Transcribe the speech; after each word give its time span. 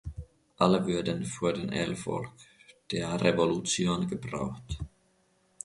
Alle 0.57 0.83
würden 0.87 1.25
für 1.25 1.53
den 1.53 1.69
Erfolg 1.71 2.31
der 2.91 3.21
Revolution 3.21 4.07
gebraucht. 4.07 4.79